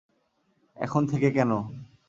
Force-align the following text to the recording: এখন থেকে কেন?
এখন 0.77 1.01
থেকে 1.05 1.29
কেন? 1.31 1.51